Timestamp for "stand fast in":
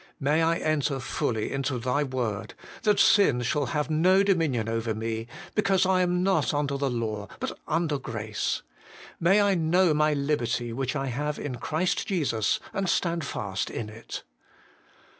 12.89-13.89